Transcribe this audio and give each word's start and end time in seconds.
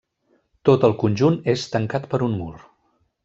Tot 0.69 0.85
el 0.89 0.95
conjunt 1.03 1.37
és 1.55 1.67
tancat 1.75 2.09
per 2.15 2.23
un 2.31 2.35
mur. 2.41 2.51